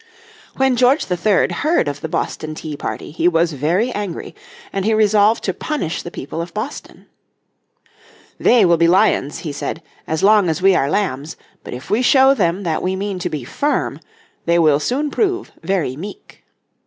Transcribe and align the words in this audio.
When 0.57 0.77
George 0.77 1.05
III 1.11 1.49
heard 1.57 1.87
of 1.87 2.01
the 2.01 2.07
Boston 2.09 2.55
Tea 2.55 2.75
Party 2.75 3.11
he 3.11 3.27
was 3.27 3.53
very 3.53 3.91
angry, 3.91 4.33
and 4.73 4.83
he 4.83 4.95
resolved 4.95 5.43
to 5.43 5.53
punish 5.53 6.01
the 6.01 6.09
people 6.09 6.41
of 6.41 6.55
Boston. 6.55 7.05
"They 8.39 8.65
will 8.65 8.77
be 8.77 8.87
lions," 8.87 9.41
he 9.45 9.51
said, 9.51 9.83
"as 10.07 10.23
long 10.23 10.49
as 10.49 10.59
we 10.59 10.73
are 10.73 10.89
lambs, 10.89 11.37
but 11.63 11.75
if 11.75 11.91
we 11.91 12.01
show 12.01 12.33
them 12.33 12.63
that 12.63 12.81
we 12.81 12.95
mean 12.95 13.19
to 13.19 13.29
be 13.29 13.43
firm 13.43 13.99
they 14.47 14.57
will 14.57 14.79
soon 14.79 15.11
prove 15.11 15.51
very 15.61 15.95
meek." 15.95 16.43